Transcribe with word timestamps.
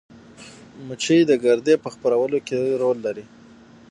مچۍ 0.87 1.19
د 1.27 1.31
ګردې 1.45 1.75
په 1.83 1.89
خپرولو 1.93 2.37
کې 2.47 2.59
رول 2.81 2.97
لري 3.05 3.25